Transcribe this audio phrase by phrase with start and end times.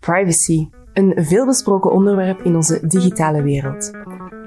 [0.00, 3.90] Privacy, een veelbesproken onderwerp in onze digitale wereld.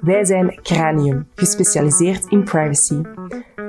[0.01, 3.01] Wij zijn Cranium, gespecialiseerd in privacy.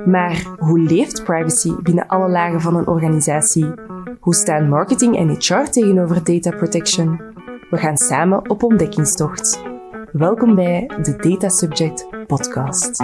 [0.05, 3.71] Maar hoe leeft privacy binnen alle lagen van een organisatie?
[4.19, 7.21] Hoe staan marketing en HR tegenover data protection?
[7.69, 9.61] We gaan samen op ontdekkingstocht.
[10.11, 13.03] Welkom bij de Data Subject Podcast.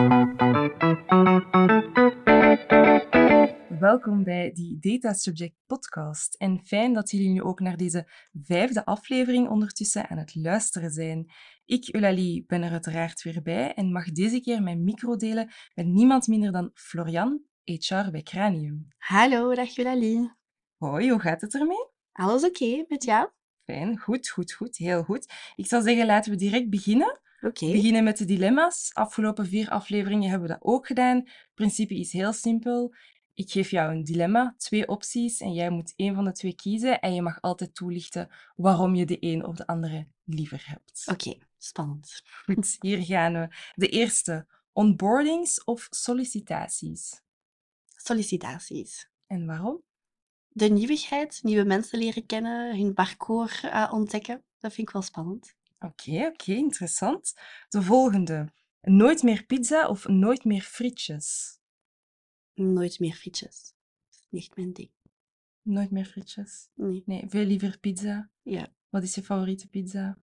[3.80, 6.36] Welkom bij die Data Subject Podcast.
[6.36, 8.10] En fijn dat jullie nu ook naar deze
[8.44, 11.32] vijfde aflevering ondertussen aan het luisteren zijn.
[11.66, 15.86] Ik, Eulalie, ben er uiteraard weer bij en mag deze keer mijn micro delen met
[15.86, 18.88] niemand minder dan Florian, HR bij Cranium.
[18.98, 20.32] Hallo, dag Eulalie.
[20.78, 21.88] Hoi, hoe gaat het ermee?
[22.12, 23.30] Alles oké met jou?
[23.64, 25.34] Fijn, goed, goed, goed, heel goed.
[25.56, 27.20] Ik zou zeggen, laten we direct beginnen.
[27.42, 27.72] Oké.
[27.72, 28.90] Beginnen met de dilemma's.
[28.94, 31.16] Afgelopen vier afleveringen hebben we dat ook gedaan.
[31.16, 32.94] Het principe is heel simpel.
[33.40, 37.00] Ik geef jou een dilemma, twee opties, en jij moet één van de twee kiezen.
[37.00, 41.04] En je mag altijd toelichten waarom je de een of de andere liever hebt.
[41.12, 42.22] Oké, spannend.
[42.46, 43.48] Goed, hier gaan we.
[43.76, 47.22] De eerste, onboardings of sollicitaties.
[47.96, 49.10] Sollicitaties.
[49.28, 49.82] En waarom?
[50.50, 55.56] De nieuwigheid, nieuwe mensen leren kennen, hun parcours eh, ontdekken, dat vind ik wel spannend.
[55.80, 57.34] Oké, oké, interessant.
[57.70, 61.59] De volgende, nooit meer pizza of nooit meer frietjes.
[62.60, 63.74] Nooit meer frietjes.
[64.10, 64.90] Dat is niet mijn ding.
[65.62, 66.70] Nooit meer frietjes.
[66.74, 67.04] Nee.
[67.06, 68.30] Nee, veel liever pizza.
[68.42, 68.68] Ja.
[68.90, 70.18] Wat is je favoriete pizza?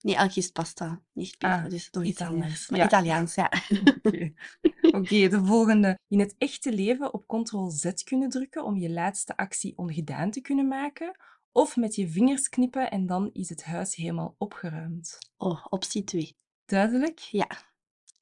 [0.00, 2.68] Nee, elke is pasta, niet pizza, Ah, dus toch iets anders.
[2.68, 2.86] Maar ja.
[2.86, 3.52] Italiaans, ja.
[4.02, 4.32] Oké,
[4.80, 5.98] Oké, de volgende.
[6.08, 10.68] In het echte leven op ctrl-z kunnen drukken om je laatste actie ongedaan te kunnen
[10.68, 11.16] maken.
[11.52, 15.18] Of met je vingers knippen en dan is het huis helemaal opgeruimd.
[15.36, 16.36] Oh, optie 2.
[16.64, 17.18] Duidelijk?
[17.18, 17.48] Ja,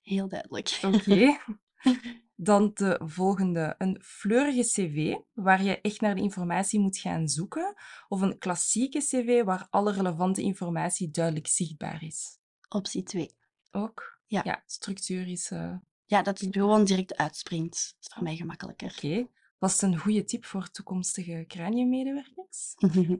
[0.01, 0.79] heel duidelijk.
[0.83, 1.39] Oké.
[2.43, 3.75] Dan de volgende.
[3.79, 7.75] Een fleurige cv, waar je echt naar de informatie moet gaan zoeken.
[8.09, 12.39] Of een klassieke cv, waar alle relevante informatie duidelijk zichtbaar is.
[12.69, 13.31] Optie 2.
[13.71, 14.19] Ook?
[14.27, 14.41] Ja.
[14.45, 15.51] Ja, structuur is...
[15.51, 15.75] eh,
[16.07, 17.95] Ja, dat het gewoon direct uitspringt.
[17.99, 18.93] Dat is voor mij gemakkelijker.
[18.97, 19.27] Oké.
[19.59, 22.75] Was het een goede tip voor toekomstige craniummedewerkers?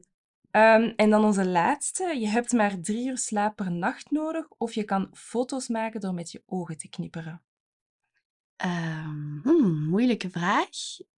[0.51, 2.17] Ehm, en dan onze laatste.
[2.21, 6.15] Je hebt maar drie uur slaap per nacht nodig, of je kan foto's maken door
[6.15, 7.43] met je ogen te knipperen.
[8.61, 10.69] Ehm, hmm, moeilijke vraag.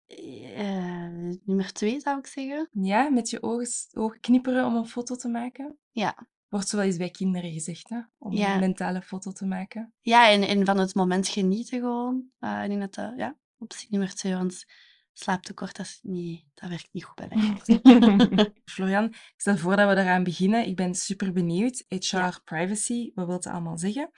[0.06, 1.08] Eh,
[1.46, 2.70] nummer 2 zou ik zeggen.
[2.72, 5.78] Ja, met je ogen, ogen knipperen om een foto te maken?
[5.92, 6.28] Ja.
[6.50, 8.00] Wordt zo wel eens bij kinderen gezegd, hè?
[8.18, 8.54] Om Ja.
[8.54, 9.94] een mentale foto te maken.
[10.02, 12.24] Ja, en, en van het moment genieten gewoon.
[12.40, 14.66] Eh, ik denk dat dat, ja, optie nummer twee, want
[15.14, 18.54] slaaptekort, dat, is niet, dat werkt niet goed bij mij.
[18.74, 20.68] Florian, ik stel voor dat we eraan beginnen.
[20.68, 21.84] Ik ben super benieuwd.
[21.88, 22.40] HR, Ja.
[22.44, 24.12] privacy, wat wil het allemaal zeggen?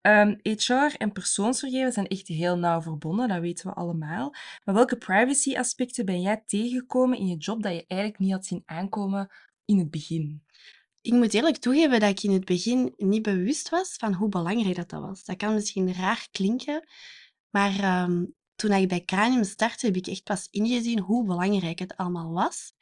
[0.00, 4.34] Ehm, HR en persoonsgegevens zijn echt heel nauw verbonden, dat weten we allemaal.
[4.64, 8.62] Maar welke privacy-aspecten ben jij tegengekomen in je job dat je eigenlijk niet had zien
[8.64, 9.30] aankomen
[9.64, 10.42] in het begin?
[11.00, 14.76] Ik moet eerlijk toegeven dat ik in het begin niet bewust was van hoe belangrijk
[14.76, 15.24] dat, dat was.
[15.24, 16.88] Dat kan misschien raar klinken,
[17.50, 18.24] maar ehm,
[18.54, 22.72] toen ik bij Cranium startte, heb ik echt pas ingezien hoe belangrijk het allemaal was,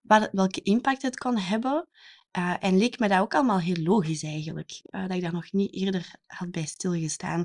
[0.00, 1.88] wat, welke impact het kon hebben.
[2.36, 5.52] Eh, en leek me dat ook allemaal heel logisch eigenlijk, eh, dat ik daar nog
[5.52, 7.44] niet eerder had bij stilgestaan.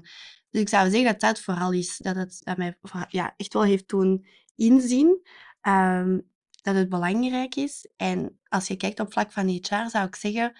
[0.49, 2.77] Dus ik zou zeggen dat dat vooral is, dat het dat mij
[3.09, 4.25] ja, echt wel heeft doen
[4.55, 5.27] inzien
[5.61, 6.19] ehm,
[6.61, 7.87] dat het belangrijk is.
[7.95, 10.53] En als je kijkt op vlak van HR, zou ik zeggen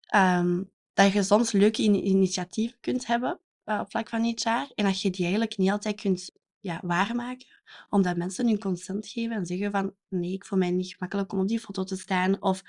[0.00, 0.62] ehm,
[0.92, 5.00] dat je soms leuke in- initiatieven kunt hebben eh, op vlak van HR en dat
[5.00, 6.30] je die eigenlijk niet altijd kunt
[6.60, 7.46] ja, waarmaken,
[7.88, 11.40] omdat mensen hun consent geven en zeggen van nee, ik voel mij niet gemakkelijk om
[11.40, 12.62] op die foto te staan of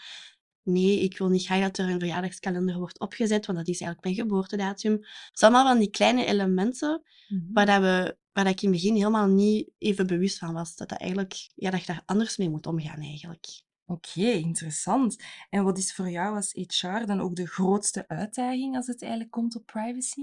[0.66, 4.04] nee, ik wil niet graag dat er een verjaardagskalender wordt opgezet, want dat is eigenlijk
[4.04, 4.92] mijn geboortedatum.
[4.92, 7.02] Het zijn allemaal van die kleine elementen
[7.54, 10.76] waar, dat we, waar dat ik in het begin helemaal niet even bewust van was.
[10.76, 13.46] Dat, dat, eigenlijk, ja, dat je daar anders mee moet omgaan eigenlijk.
[13.86, 15.24] Oké, interessant.
[15.50, 19.32] En wat is voor jou als HR dan ook de grootste uitdaging als het eigenlijk
[19.32, 20.22] komt op privacy?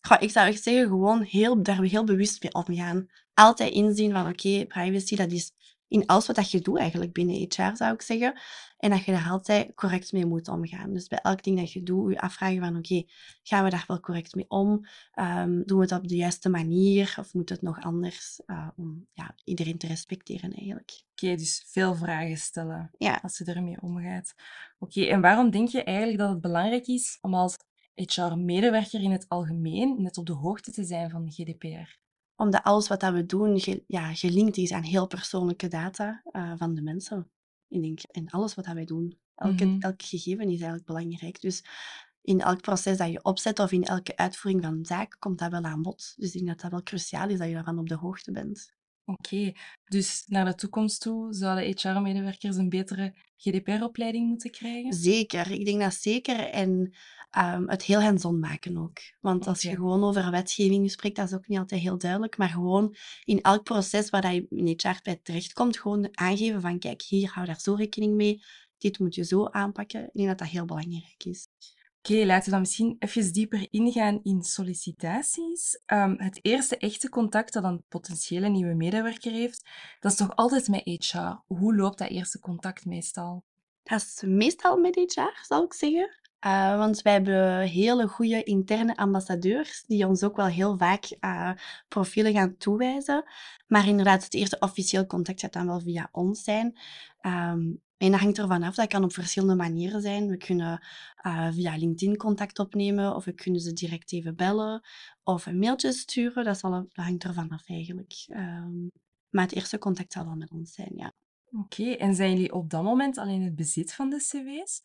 [0.00, 3.06] Goh, ik zou echt zeggen, gewoon heel, daar heel bewust mee omgaan.
[3.34, 5.52] Altijd inzien van, oké, privacy, dat is
[5.88, 8.40] in alles wat je doet eigenlijk binnen HR, zou ik zeggen.
[8.78, 10.92] En dat je daar altijd correct mee moet omgaan.
[10.92, 13.02] Dus bij elk ding dat je doet, je afvragen van, oké,
[13.42, 14.86] gaan we daar wel correct mee om?
[15.12, 17.14] Ehm, doen we het op de juiste manier?
[17.18, 18.40] Of moet het nog anders?
[18.46, 21.02] eh, om ja, iedereen te respecteren eigenlijk.
[21.12, 23.18] Oké, dus veel vragen stellen Ja.
[23.22, 24.34] als je ermee omgaat.
[24.78, 27.56] Oké, en waarom denk je eigenlijk dat het belangrijk is om als
[27.94, 31.98] HR-medewerker in het algemeen net op de hoogte te zijn van GDPR?
[32.38, 36.52] Omdat alles wat dat we doen ge- ja, gelinkt is aan heel persoonlijke data eh,
[36.56, 37.30] van de mensen.
[37.68, 39.18] Ik denk, in alles wat dat wij doen.
[39.34, 39.80] Elke, Mhm.
[39.80, 41.40] Elk gegeven is eigenlijk belangrijk.
[41.40, 41.64] Dus
[42.22, 45.50] in elk proces dat je opzet of in elke uitvoering van een zaak komt dat
[45.50, 46.14] wel aan bod.
[46.16, 48.72] Dus ik denk dat dat wel cruciaal is dat je daarvan op de hoogte bent.
[49.08, 49.52] Oké,
[49.84, 54.92] dus naar de toekomst toe zouden HR-medewerkers een betere GDPR-opleiding moeten krijgen?
[54.92, 56.38] Zeker, ik denk dat zeker.
[56.38, 56.94] En
[57.30, 58.98] ehm, het heel hands-on maken ook.
[59.20, 62.36] Want als je gewoon over wetgeving spreekt, dat is ook niet altijd heel duidelijk.
[62.36, 62.94] Maar gewoon
[63.24, 67.30] in elk proces waar dat je in HR bij terechtkomt, gewoon aangeven van kijk, hier
[67.30, 68.42] hou daar zo rekening mee.
[68.78, 70.04] Dit moet je zo aanpakken.
[70.04, 71.48] Ik denk dat dat heel belangrijk is.
[72.10, 75.80] Oké, laten we dan misschien even dieper ingaan in sollicitaties.
[75.86, 79.68] Ehm, het eerste echte contact dat een potentiële nieuwe medewerker heeft,
[80.00, 81.36] dat is toch altijd met HR.
[81.46, 83.44] Hoe loopt dat eerste contact meestal?
[83.82, 86.16] Dat is meestal met HR, zal ik zeggen.
[86.46, 91.52] Uh, want wij hebben hele goede interne ambassadeurs die ons ook wel heel vaak uh,
[91.88, 93.24] profielen gaan toewijzen.
[93.66, 96.78] Maar inderdaad, het eerste officieel contact gaat dan wel via ons zijn.
[97.22, 98.74] Um, en dat hangt ervan af.
[98.74, 100.28] Dat kan op verschillende manieren zijn.
[100.28, 100.86] We kunnen
[101.26, 104.82] uh, via LinkedIn contact opnemen, of we kunnen ze direct even bellen,
[105.22, 106.44] of een mailtje sturen.
[106.44, 108.26] Dat, zal, dat hangt ervan af eigenlijk.
[108.28, 108.90] Um,
[109.30, 111.12] maar het eerste contact zal wel met ons zijn, ja.
[111.50, 111.94] Oké, okay.
[111.94, 114.82] en zijn jullie op dat moment al in het bezit van de cv's?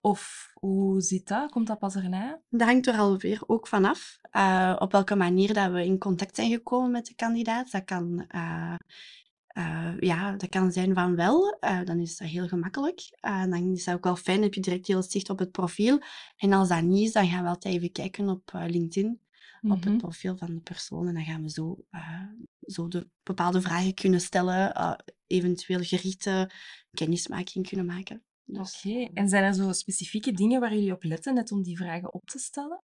[0.00, 1.50] Of hoe zit dat?
[1.50, 2.40] Komt dat pas erna?
[2.48, 4.18] Dat hangt er alweer ook vanaf.
[4.32, 7.70] Uh, op welke manier dat we in contact zijn gekomen met de kandidaat.
[7.70, 8.74] Dat kan, uh,
[9.58, 11.58] uh, ja, dat kan zijn van wel.
[11.84, 13.18] dan is dat heel gemakkelijk.
[13.20, 14.36] dan is dat ook wel fijn.
[14.36, 15.98] Dan heb je direct heel zicht op het profiel.
[16.36, 19.06] En als dat niet is, dan gaan we altijd even kijken op LinkedIn.
[19.06, 19.18] Mm
[19.60, 19.72] -hmm.
[19.72, 21.08] Op het profiel van de persoon.
[21.08, 21.84] En dan gaan we zo,
[22.60, 24.96] zo de bepaalde vragen kunnen stellen.
[25.26, 26.50] eventueel gerichte
[26.90, 28.22] kennismaking kunnen maken.
[28.44, 29.10] Dus, Oké, okay.
[29.14, 32.26] en zijn er zo specifieke dingen waar jullie op letten, net om die vragen op
[32.26, 32.82] te stellen?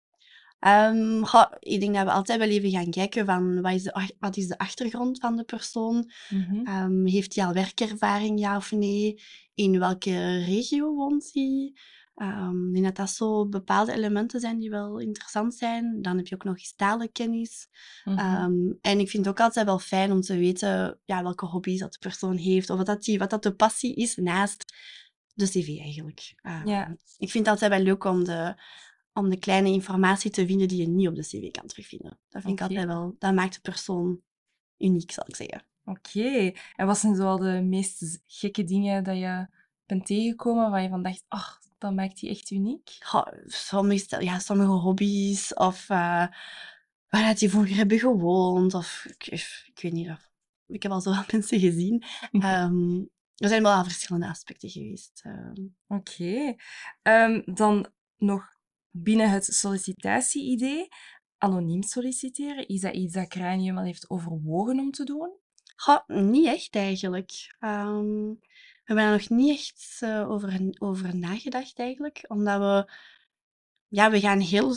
[0.68, 4.14] Um, goh, ik denk dat we altijd wel even gaan kijken van wat is de,
[4.20, 6.12] wat is de achtergrond van de persoon?
[6.30, 6.68] Mm -hmm.
[6.68, 9.22] um, heeft hij al werkervaring, ja of nee?
[9.54, 11.74] In welke regio woont hij?
[12.16, 16.02] Um, ik denk dat dat zo bepaalde elementen zijn die wel interessant zijn.
[16.02, 17.68] Dan heb je ook nog eens talenkennis.
[18.04, 18.78] Mm -hmm.
[18.82, 21.94] en ik vind het ook altijd wel fijn om te weten ja, welke hobby's dat
[21.94, 22.70] de persoon heeft.
[22.70, 24.74] Of wat dat, die, wat dat de passie is naast
[25.34, 26.34] de cv eigenlijk.
[26.66, 26.98] Ja.
[27.18, 28.56] Ik vind het altijd wel leuk om de,
[29.16, 32.20] om de kleine informatie te vinden die je niet op de cv kan terugvinden.
[32.30, 32.68] Dat vind okay.
[32.68, 34.22] ik altijd wel, dat maakt de persoon
[34.78, 35.66] uniek, zal ik zeggen.
[35.86, 36.56] Oké, okay.
[36.76, 39.48] en wat zijn zoal de meest gekke dingen dat je
[39.86, 42.90] bent tegengekomen waar je van dacht, ach, dat maakt die echt uniek?
[43.12, 46.28] Ja, sommige, ja, sommige hobby's of uh,
[47.10, 49.28] waar die vroeger hebben gewoond of ik,
[49.66, 50.30] ik weet niet of
[50.68, 52.04] ik heb al zoveel mensen gezien.
[52.32, 55.22] Um, er zijn wel al verschillende aspecten geweest.
[55.26, 55.52] Uh.
[55.88, 56.12] Oké.
[56.12, 56.58] Okay.
[57.02, 58.55] Um, dan nog
[58.98, 60.88] binnen het sollicitatie-idee.
[61.38, 65.32] Anoniem solliciteren, is dat iets dat Cranium al heeft overwogen om te doen?
[66.08, 67.56] Niet echt eigenlijk.
[67.60, 68.40] Um,
[68.86, 72.26] we hebben er nog niet echt uh, over, over nagedacht eigenlijk.
[72.28, 72.94] Omdat we...
[73.88, 74.76] Ja, we gaan heel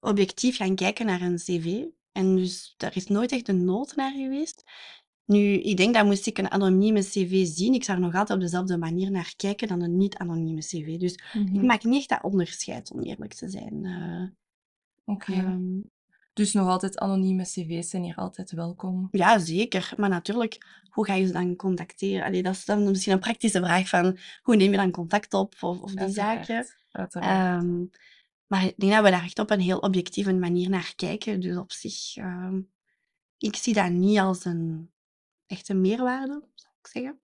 [0.00, 1.84] objectief gaan kijken naar een cv.
[2.12, 4.64] En dus daar is nooit echt een nood naar geweest.
[5.28, 8.38] Nu, ik denk dat moest ik een anonieme cv zien, ik zou er nog altijd
[8.38, 10.98] op dezelfde manier naar kijken dan een niet-anonieme cv.
[10.98, 11.54] Dus mm -hmm.
[11.54, 13.84] ik maak niet echt dat onderscheid, om eerlijk te zijn.
[13.84, 14.28] Uh,
[15.04, 15.30] Oké.
[15.32, 15.44] Okay.
[15.44, 15.90] Um,
[16.32, 19.08] dus nog altijd anonieme cv's zijn hier altijd welkom?
[19.10, 19.92] Ja, zeker.
[19.96, 22.26] Maar natuurlijk, hoe ga je ze dan contacteren?
[22.26, 25.54] Allee, dat is dan misschien een praktische vraag van, hoe neem je dan contact op
[25.60, 26.46] of, of die Uiteraard.
[26.46, 26.74] zaken?
[26.90, 27.62] Uiteraard.
[27.62, 27.90] Um,
[28.46, 31.40] maar ik denk dat we daar echt op een heel objectieve manier naar kijken.
[31.40, 32.70] Dus op zich, um,
[33.38, 34.90] ik zie dat niet als een
[35.48, 37.20] echte meerwaarde, zou ik zeggen.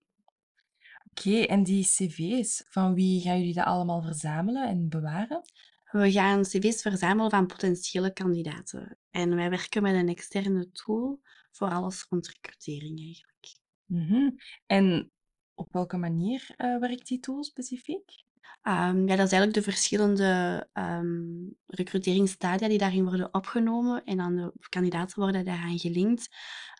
[1.09, 5.41] Oké, okay, en die cv's, van wie gaan jullie dat allemaal verzamelen en bewaren?
[5.91, 8.97] We gaan cv's verzamelen van potentiële kandidaten.
[9.11, 13.57] En wij werken met een externe tool voor alles rond recrutering eigenlijk.
[13.85, 14.35] Mm -hmm.
[14.65, 15.11] En
[15.53, 18.23] op welke manier uh, werkt die tool specifiek?
[18.67, 24.03] Um, ja, dat is eigenlijk de verschillende um, recruteringsstadia die daarin worden opgenomen.
[24.03, 26.27] En dan de kandidaten worden daaraan gelinkt.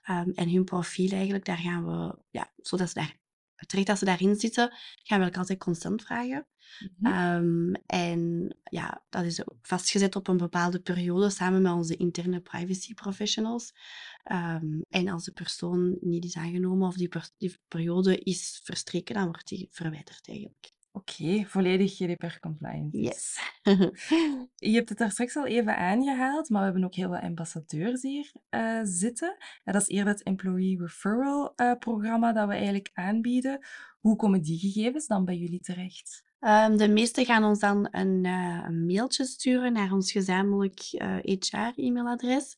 [0.09, 3.17] Um, en hun profiel eigenlijk, daar gaan we, ja, zodat ze daar,
[3.67, 6.47] terecht dat ze daarin zitten, gaan we ook altijd consent vragen.
[6.79, 7.75] Mm -hmm.
[7.85, 12.93] en ja, dat is ook vastgezet op een bepaalde periode samen met onze interne privacy
[12.93, 13.73] professionals.
[14.89, 19.25] en als de persoon niet is aangenomen of die, per die periode is verstreken, dan
[19.25, 20.73] wordt die verwijderd eigenlijk.
[20.95, 22.93] Oké, volledig GDPR-compliant.
[22.93, 23.39] Yes.
[24.71, 28.01] je hebt het daar straks al even aangehaald, maar we hebben ook heel wat ambassadeurs
[28.01, 29.37] hier uh, zitten.
[29.63, 33.65] En dat is eerder het Employee Referral uh, programma dat we eigenlijk aanbieden.
[33.99, 36.23] Hoe komen die gegevens dan bij jullie terecht?
[36.39, 38.25] Um, de meesten gaan ons dan een,
[38.65, 40.79] een mailtje sturen naar ons gezamenlijk
[41.23, 42.57] HR-e-mailadres.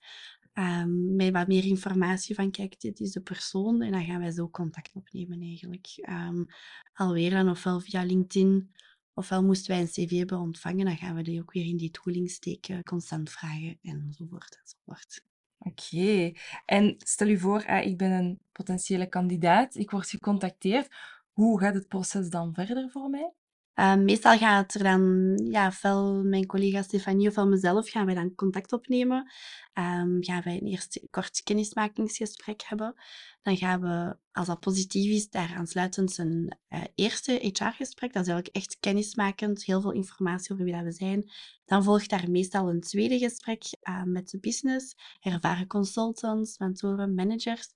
[0.60, 3.82] Um, met wat meer informatie van, kijk, dit is de persoon.
[3.82, 5.88] En dan gaan wij zo contact opnemen eigenlijk.
[6.10, 6.46] Um,
[6.94, 8.72] alweer dan ofwel via LinkedIn,
[9.14, 11.92] ofwel moesten wij een cv hebben ontvangen, dan gaan we die ook weer in die
[11.92, 15.26] tooling steken, constant vragen enzovoort enzovoort.
[15.58, 16.32] Oké.
[16.66, 20.96] En stel u voor, ik ben een potentiële kandidaat, ik word gecontacteerd.
[21.32, 23.32] Hoe gaat het proces dan verder voor mij?
[23.80, 28.36] Uh, meestal gaat er dan, ja, ofwel mijn collega Stefanie ofwel mezelf, gaan wij dan
[28.36, 29.32] contact opnemen.
[29.74, 32.96] Um, gaan wij een eerst kort kennismakingsgesprek hebben.
[33.42, 38.14] Dan gaan we, als dat positief is, daar aansluitend een uh, eerste HR-gesprek.
[38.14, 41.32] Dat is eigenlijk echt kennismakend, heel veel informatie over wie dat we zijn.
[41.66, 47.70] Dan volgt daar meestal een tweede gesprek uh, met de business, ervaren consultants, mentoren, managers.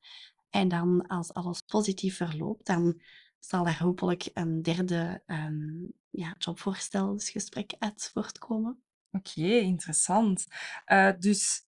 [0.50, 3.02] En dan, als alles positief verloopt, dan
[3.46, 8.84] zal daar hopelijk een derde um, ja, jobvoorstelsgesprek uit voortkomen.
[9.12, 10.48] Oké, okay, interessant.
[10.92, 11.66] Uh, dus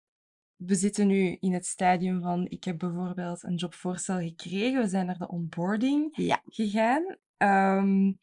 [0.56, 5.06] we zitten nu in het stadium van, ik heb bijvoorbeeld een jobvoorstel gekregen, we zijn
[5.06, 6.42] naar de onboarding ja.
[6.46, 7.18] gegaan.
[7.38, 8.20] Um,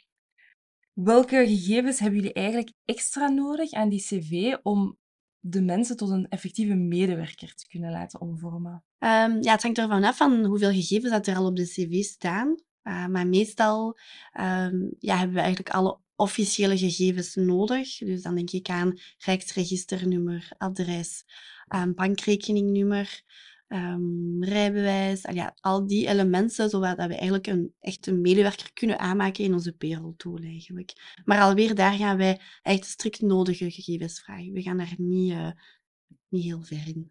[0.92, 4.98] welke gegevens hebben jullie eigenlijk extra nodig aan die cv om
[5.38, 8.84] de mensen tot een effectieve medewerker te kunnen laten omvormen?
[8.98, 12.02] Um, ja, het hangt ervan af van hoeveel gegevens dat er al op de cv
[12.02, 12.54] staan.
[12.84, 13.98] Uh, maar meestal
[14.40, 17.98] um, ja, hebben we eigenlijk alle officiële gegevens nodig.
[17.98, 21.24] Dus dan denk ik aan rijksregisternummer, adres,
[21.74, 23.22] um, bankrekeningnummer,
[23.68, 25.26] um, rijbewijs.
[25.26, 29.72] Al, ja, al die elementen, zodat we eigenlijk een echte medewerker kunnen aanmaken in onze
[29.72, 31.20] payroll tool eigenlijk.
[31.24, 34.52] Maar alweer daar gaan wij echt strikt nodige gegevens vragen.
[34.52, 35.50] We gaan daar niet, uh,
[36.28, 37.10] niet heel ver in.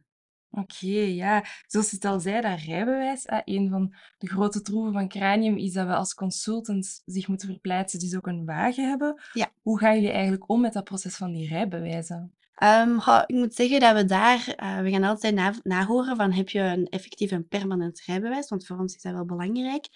[0.51, 1.45] Oké, ja.
[1.67, 5.57] Zoals je het al zei, dat rijbewijs, eh, een van de grote troeven van Cranium
[5.57, 9.21] is dat we als consultants zich moeten verplaatsen, dus ook een wagen hebben.
[9.33, 9.51] Ja.
[9.61, 12.33] Hoe gaan jullie eigenlijk om met dat proces van die rijbewijzen?
[12.63, 16.49] Um, ik moet zeggen dat we daar, uh, we gaan altijd na, nahoren van heb
[16.49, 19.87] je een effectief en permanent rijbewijs, want voor ons is dat wel belangrijk.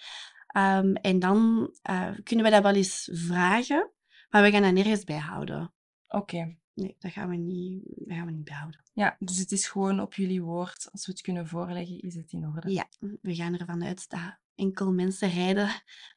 [0.56, 3.90] Um, en dan uh, kunnen we dat wel eens vragen,
[4.30, 5.72] maar we gaan dat nergens bijhouden.
[6.08, 6.56] Oké.
[6.74, 8.82] Nee, dat gaan we niet, dat gaan we niet behouden.
[8.92, 10.88] Ja, dus het is gewoon op jullie woord.
[10.92, 12.72] Als we het kunnen voorleggen, is het in orde.
[12.72, 12.88] Ja,
[13.20, 15.68] we gaan ervan uit dat enkel mensen rijden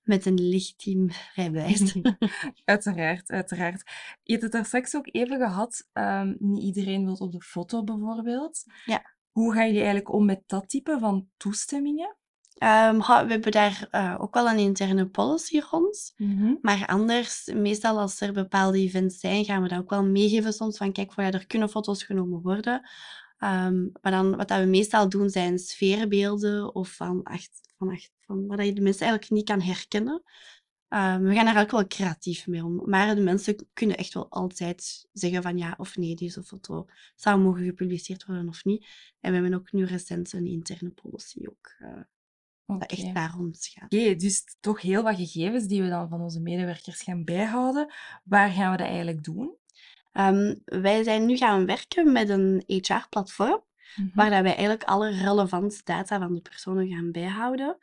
[0.04, 1.98] met een legitiem rijbewijs.
[2.66, 3.84] uiteraard, uiteraard.
[4.24, 5.88] Je hebt het daar straks ook even gehad.
[5.94, 8.64] Um, niet iedereen wil op de foto bijvoorbeeld.
[8.86, 9.16] Ja.
[9.32, 12.18] Hoe gaan jullie eigenlijk om met dat type van toestemmingen?
[12.60, 16.14] Um, we hebben daar uh, ook wel een interne policy rond.
[16.18, 16.58] Mm -hmm.
[16.62, 20.78] Maar anders, meestal als er bepaalde events zijn, gaan we dat ook wel meegeven soms.
[20.78, 22.90] Van kijk, ja, er kunnen foto's genomen worden.
[23.40, 28.12] Um, maar dan, wat dat we meestal doen, zijn sfeerbeelden of van, echt, van, echt,
[28.22, 30.24] van waar je de mensen eigenlijk niet kan herkennen.
[30.90, 32.82] Um, we gaan daar ook wel creatief mee om.
[32.86, 36.86] Maar de mensen kunnen echt wel altijd zeggen van ja of nee, deze foto
[37.16, 38.86] zou mogen gepubliceerd worden of niet.
[39.20, 41.76] En we hebben ook nu recent een interne policy ook.
[41.82, 42.00] Uh,
[42.68, 42.88] Okay.
[42.88, 43.84] Dat echt daar rond gaat.
[43.84, 47.94] Oké, okay, dus toch heel wat gegevens die we dan van onze medewerkers gaan bijhouden.
[48.24, 49.56] Waar gaan we dat eigenlijk doen?
[50.14, 53.66] Um, wij zijn nu gaan werken met een HR-platform.
[53.96, 54.12] Mm -hmm.
[54.14, 57.78] Waar dat wij eigenlijk alle relevante data van de personen gaan bijhouden.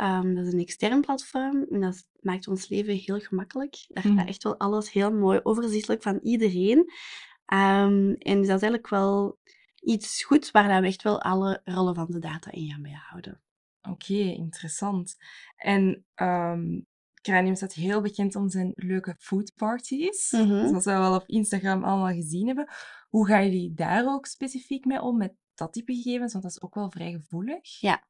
[0.00, 3.84] Um, dat is een extern platform en dat maakt ons leven heel gemakkelijk.
[3.88, 4.26] Daar staat mm.
[4.26, 6.78] echt wel alles heel mooi overzichtelijk van iedereen.
[6.78, 9.38] Um, en dus dat is eigenlijk wel
[9.80, 13.40] iets goed waar dat we echt wel alle relevante data in gaan bijhouden.
[13.82, 15.16] Oké, okay, interessant.
[15.56, 16.86] En um,
[17.22, 20.30] Cranium staat heel bekend om zijn leuke food parties.
[20.30, 20.68] Mm -hmm.
[20.68, 22.68] Zoals we wel op Instagram allemaal gezien hebben.
[23.08, 26.32] Hoe gaan jullie daar ook specifiek mee om, met dat type gegevens?
[26.32, 27.80] Want dat is ook wel vrij gevoelig.
[27.80, 28.04] Ja,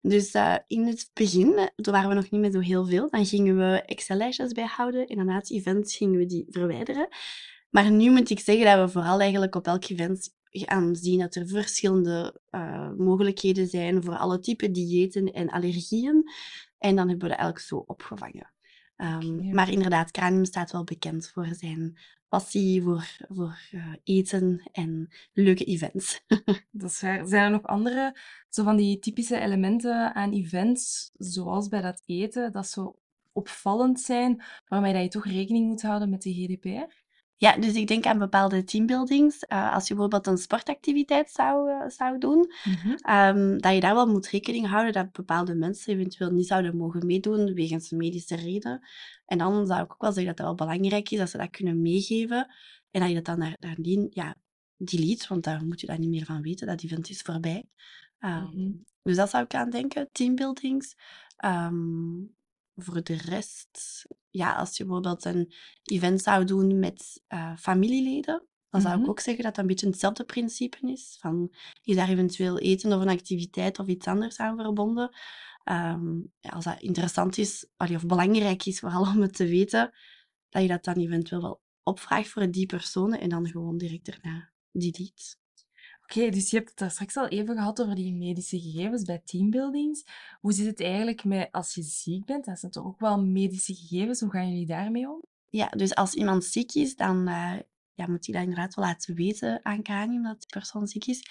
[0.00, 3.26] dus uh, in het begin, toen waren we nog niet met zo heel veel, dan
[3.26, 7.08] gingen we Excel-lijstjes bijhouden en na het event gingen we die verwijderen.
[7.70, 11.34] Maar nu moet ik zeggen dat we vooral eigenlijk op elk event gaan zien dat
[11.34, 16.30] er verschillende uh, mogelijkheden zijn voor alle typen diëten en allergieën.
[16.78, 18.52] En dan hebben we dat eigenlijk zo opgevangen.
[18.96, 19.50] Um, okay.
[19.50, 25.64] Maar inderdaad, Cranium staat wel bekend voor zijn passie voor, voor uh, eten en leuke
[25.64, 26.20] events.
[26.70, 27.26] dat is waar.
[27.26, 28.16] Zijn er nog andere
[28.48, 32.98] zo van die typische elementen aan events, zoals bij dat eten, dat zo
[33.32, 37.03] opvallend zijn, waarmee dat je toch rekening moet houden met de GDPR?
[37.36, 39.44] Ja, dus ik denk aan bepaalde teambuildings.
[39.48, 43.36] Uh, als je bijvoorbeeld een sportactiviteit zou, uh, zou doen, mm -hmm.
[43.36, 47.06] um, dat je daar wel moet rekening houden dat bepaalde mensen eventueel niet zouden mogen
[47.06, 48.88] meedoen wegens medische reden.
[49.26, 51.50] En dan zou ik ook wel zeggen dat het wel belangrijk is dat ze dat
[51.50, 52.54] kunnen meegeven
[52.90, 53.56] en dat je dat dan naar,
[54.10, 54.36] ja,
[54.76, 56.66] delete, want daar moet je daar niet meer van weten.
[56.66, 57.64] Dat event is voorbij.
[58.18, 58.84] Um, mm -hmm.
[59.02, 60.96] Dus dat zou ik aan denken, teambuildings.
[61.44, 62.34] Um,
[62.76, 65.52] voor de rest, ja, als je bijvoorbeeld een
[65.82, 69.02] event zou doen met uh, familieleden, dan zou Mhm.
[69.04, 71.16] ik ook zeggen dat dat een beetje hetzelfde principe is.
[71.20, 75.16] Van, is daar eventueel eten of een activiteit of iets anders aan verbonden?
[75.64, 79.92] Ehm, ja, als dat interessant is, allee, of belangrijk is, vooral om het te weten,
[80.48, 84.52] dat je dat dan eventueel wel opvraagt voor die personen en dan gewoon direct daarna
[84.72, 85.36] delete.
[86.04, 89.22] Oké, dus je hebt het daar straks al even gehad over die medische gegevens bij
[89.24, 90.04] teambuildings.
[90.40, 92.44] Hoe zit het eigenlijk met als je ziek bent?
[92.44, 94.20] Dat zijn toch ook wel medische gegevens.
[94.20, 95.22] Hoe gaan jullie daarmee om?
[95.48, 97.58] Ja, dus als iemand ziek is, dan uh,
[97.94, 101.22] ja, moet hij dat inderdaad wel laten weten aan Kranium dat die persoon ziek is.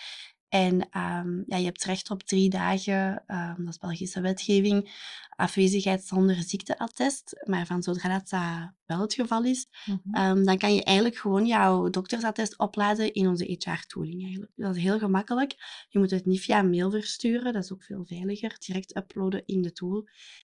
[0.54, 4.92] En um, ja, je hebt recht op drie dagen, um, dat is Belgische wetgeving,
[5.30, 7.44] afwezigheid zonder ziekteattest.
[7.46, 10.38] Maar van zodra dat, dat wel het geval is, mm -hmm.
[10.38, 14.22] um, dan kan je eigenlijk gewoon jouw doktersattest opladen in onze HR-tooling.
[14.22, 14.52] Eigenlijk.
[14.56, 15.56] Dat is heel gemakkelijk.
[15.90, 18.56] Je moet het niet via mail versturen, dat is ook veel veiliger.
[18.60, 20.08] Direct uploaden in de tool.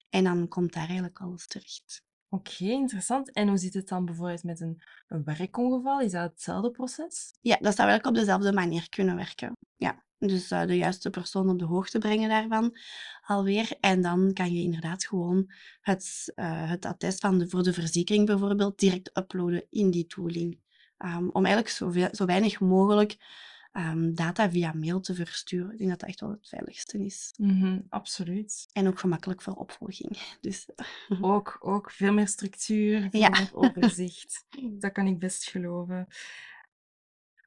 [0.10, 2.04] En dan komt daar eigenlijk alles terecht.
[2.36, 3.32] Oké, interessant.
[3.32, 6.02] En hoe zit het dan bijvoorbeeld met een, een werkongeval?
[6.02, 7.34] Is dat hetzelfde proces?
[7.42, 9.52] Ja, dat zou eigenlijk op dezelfde manier kunnen werken.
[9.76, 12.78] Ja, dus uh, de juiste persoon op de hoogte brengen daarvan
[13.26, 13.78] alweer.
[13.80, 15.52] En dan kan je inderdaad gewoon
[15.82, 20.60] het, uh, het attest van de, voor de verzekering bijvoorbeeld direct uploaden in die tooling.
[20.98, 23.18] Um, om eigenlijk zo, zo weinig mogelijk
[23.78, 25.72] um, data via mail te versturen.
[25.72, 27.34] Ik denk dat dat echt wel het veiligste is.
[27.38, 28.68] Mm -hmm, absoluut.
[28.74, 30.18] En ook gemakkelijk voor opvolging.
[30.42, 30.70] Dus,
[31.22, 33.30] ook, ook veel meer structuur, veel ja.
[33.30, 34.46] meer overzicht.
[34.82, 36.08] dat kan ik best geloven.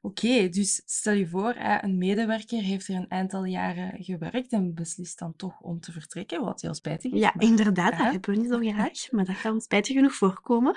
[0.01, 4.75] Oké, okay, dus stel je voor, een medewerker heeft er een aantal jaren gewerkt en
[4.75, 7.21] beslist dan toch om te vertrekken, wat heel spijtig is.
[7.21, 7.45] Ja, maar...
[7.45, 10.77] inderdaad, dat hebben we niet zo graag, maar dat kan spijtig genoeg voorkomen.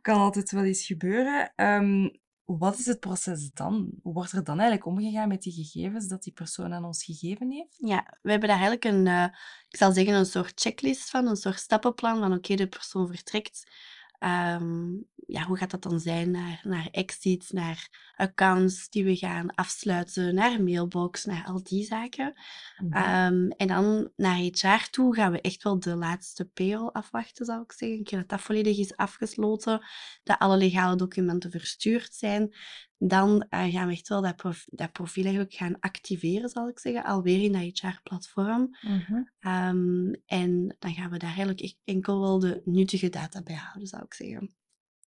[0.00, 1.52] Kan altijd wel eens gebeuren.
[1.56, 2.10] Um,
[2.56, 3.90] wat is het proces dan?
[4.02, 7.50] Hoe wordt er dan eigenlijk omgegaan met die gegevens dat die persoon aan ons gegeven
[7.50, 7.76] heeft?
[7.78, 9.24] Ja, we hebben daar eigenlijk een, uh,
[9.68, 13.70] ik zal zeggen, een soort checklist van, een soort stappenplan van oké, de persoon vertrekt.
[14.18, 19.54] Um, ja, hoe gaat dat dan zijn naar, naar exits, naar accounts die we gaan
[19.54, 22.32] afsluiten, naar mailbox, naar al die zaken.
[22.78, 23.34] Mm -hmm.
[23.34, 27.62] um, en dan naar HR toe gaan we echt wel de laatste payroll afwachten, zou
[27.62, 27.98] ik zeggen.
[27.98, 29.86] Een keer dat dat volledig is afgesloten,
[30.22, 32.54] dat alle legale documenten verstuurd zijn,
[32.98, 36.78] dan uh, gaan we echt wel dat, prof dat profiel eigenlijk gaan activeren, zal ik
[36.78, 38.76] zeggen, alweer in dat HR-platform.
[38.80, 39.30] Mm -hmm.
[39.52, 43.88] um, en dan gaan we daar eigenlijk echt enkel wel de nuttige data bij houden,
[43.88, 44.56] zou ik zeggen.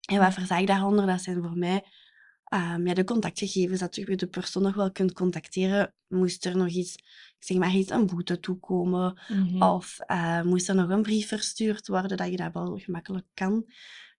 [0.09, 1.07] En wat versta ik daaronder?
[1.07, 1.85] Dat zijn voor mij
[2.55, 5.95] um, ja, de contactgegevens, dat je de persoon nog wel kunt contacteren.
[6.07, 6.97] Moest er nog iets,
[7.39, 9.63] zeg maar iets, een boete toekomen, mm -hmm.
[9.63, 13.65] of uh, moest er nog een brief verstuurd worden, dat je dat wel gemakkelijk kan.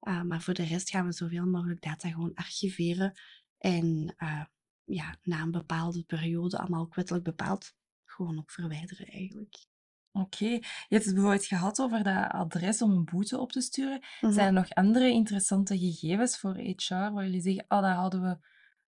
[0.08, 3.14] Uh, maar voor de rest gaan we zoveel mogelijk data gewoon archiveren
[3.60, 4.44] en uh,
[4.84, 7.74] ja, na een bepaalde periode, allemaal wettelijk bepaald,
[8.06, 9.68] gewoon ook verwijderen eigenlijk.
[10.12, 10.54] Oké, okay.
[10.58, 13.98] je hebt het bijvoorbeeld gehad over dat adres om een boete op te sturen.
[13.98, 14.32] Mm -hmm.
[14.32, 18.38] Zijn er nog andere interessante gegevens voor HR waar jullie zeggen, oh, dat houden we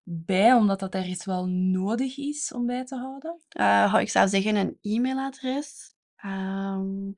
[0.04, 3.40] bij, omdat dat ergens wel nodig is om bij te houden?
[3.60, 5.96] Uh, ik zou zeggen een e-mailadres.
[6.26, 7.16] Um,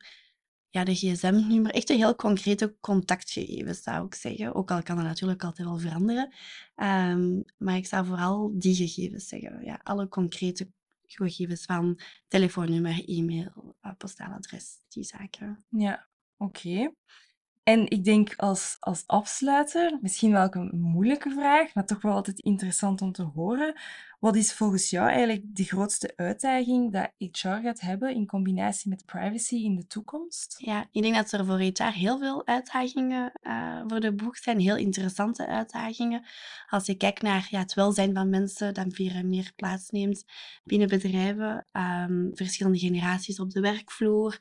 [0.73, 4.53] ja, de gsm-nummer, echt een heel concrete contactgegevens, zou ik zeggen.
[4.53, 6.33] Ook al kan dat natuurlijk altijd wel veranderen.
[6.75, 9.65] Um, maar ik zou vooral die gegevens zeggen.
[9.65, 10.71] Ja, alle concrete
[11.05, 15.65] gegevens van telefoonnummer, e-mail, postaaladres, die zaken.
[15.69, 16.07] Ja,
[16.38, 16.93] oké.
[17.63, 22.39] En ik denk als, als afsluiter, misschien wel een moeilijke vraag, maar toch wel altijd
[22.39, 23.79] interessant om te horen.
[24.23, 29.05] Wat is volgens jou eigenlijk de grootste uitdaging dat HR gaat hebben in combinatie met
[29.05, 30.55] privacy in de toekomst?
[30.57, 34.59] Ja, ik denk dat er voor HR heel veel uitdagingen uh, voor de boeg zijn,
[34.59, 36.25] heel interessante uitdagingen.
[36.69, 40.25] Als je kijkt naar ja, het welzijn van mensen, dat meer meer plaatsneemt
[40.63, 44.39] binnen bedrijven, um, verschillende generaties op de werkvloer,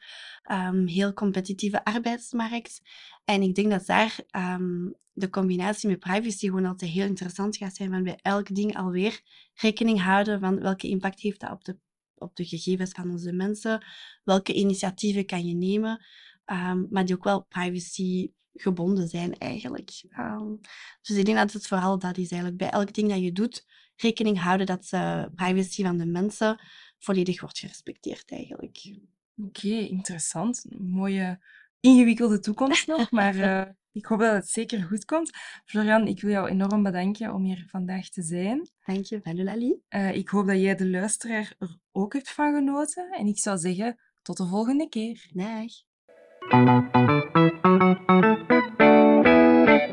[0.53, 2.81] um, heel competitieve arbeidsmarkt.
[3.25, 7.75] En ik denk dat daar um, de combinatie met privacy gewoon altijd heel interessant gaat
[7.75, 7.91] zijn.
[7.91, 9.21] Van bij elk ding alweer
[9.55, 11.79] rekening houden van welke impact heeft dat op de,
[12.15, 13.85] op de gegevens van onze mensen.
[14.25, 16.05] Welke initiatieven kan je nemen.
[16.47, 20.05] Um, maar die ook wel privacy gebonden zijn eigenlijk.
[20.19, 20.61] Um,
[21.03, 22.57] dus ik denk dat het vooral dat is eigenlijk.
[22.57, 26.61] Bij elk ding dat je doet, rekening houden dat de privacy van de mensen
[26.99, 28.97] volledig wordt gerespecteerd eigenlijk.
[29.37, 30.65] Oké, interessant.
[30.79, 31.39] Mooie
[31.83, 35.31] ingewikkelde toekomst nog, maar uh, ik hoop dat het zeker goed komt.
[35.65, 38.71] Florian, ik wil jou enorm bedanken om hier vandaag te zijn.
[38.85, 39.77] Dank je, Lali.
[39.91, 43.11] Uh, ik hoop dat jij de luisteraar er ook hebt van genoten.
[43.11, 45.31] En ik zou zeggen, tot de volgende keer.
[45.33, 45.71] Dag.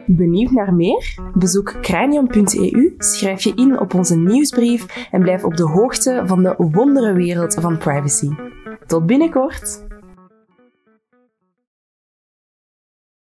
[0.05, 1.31] Benieuwd naar meer?
[1.33, 6.55] Bezoek cranium.eu, schrijf je in op onze nieuwsbrief en blijf op de hoogte van de
[6.57, 8.29] wonderenwereld van privacy.
[8.85, 9.88] Tot binnenkort!